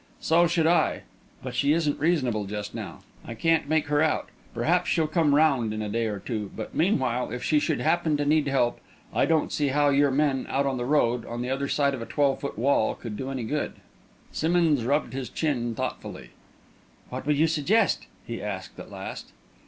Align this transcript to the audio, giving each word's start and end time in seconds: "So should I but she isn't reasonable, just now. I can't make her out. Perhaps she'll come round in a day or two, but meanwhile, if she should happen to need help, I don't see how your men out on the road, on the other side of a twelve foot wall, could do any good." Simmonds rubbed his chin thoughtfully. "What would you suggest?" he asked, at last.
"So 0.19 0.47
should 0.47 0.65
I 0.65 1.03
but 1.43 1.53
she 1.53 1.73
isn't 1.73 1.99
reasonable, 1.99 2.45
just 2.45 2.73
now. 2.73 3.01
I 3.23 3.35
can't 3.35 3.69
make 3.69 3.85
her 3.85 4.01
out. 4.01 4.29
Perhaps 4.51 4.89
she'll 4.89 5.05
come 5.05 5.35
round 5.35 5.75
in 5.75 5.83
a 5.83 5.89
day 5.89 6.07
or 6.07 6.17
two, 6.17 6.49
but 6.55 6.73
meanwhile, 6.73 7.29
if 7.29 7.43
she 7.43 7.59
should 7.59 7.81
happen 7.81 8.17
to 8.17 8.25
need 8.25 8.47
help, 8.47 8.79
I 9.13 9.27
don't 9.27 9.51
see 9.51 9.67
how 9.67 9.89
your 9.89 10.09
men 10.09 10.47
out 10.49 10.65
on 10.65 10.77
the 10.77 10.85
road, 10.85 11.23
on 11.27 11.43
the 11.43 11.51
other 11.51 11.67
side 11.67 11.93
of 11.93 12.01
a 12.01 12.07
twelve 12.07 12.39
foot 12.39 12.57
wall, 12.57 12.95
could 12.95 13.15
do 13.15 13.29
any 13.29 13.43
good." 13.43 13.73
Simmonds 14.31 14.85
rubbed 14.85 15.13
his 15.13 15.29
chin 15.29 15.75
thoughtfully. 15.75 16.31
"What 17.09 17.27
would 17.27 17.37
you 17.37 17.45
suggest?" 17.45 18.07
he 18.25 18.41
asked, 18.41 18.79
at 18.79 18.89
last. 18.89 19.27